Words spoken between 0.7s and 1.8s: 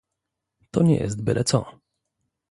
"To nie jest byle co."